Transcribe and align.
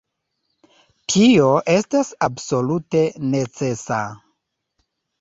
Tio 1.15 1.51
estas 1.75 2.11
absolute 2.31 3.05
necesa! 3.37 4.05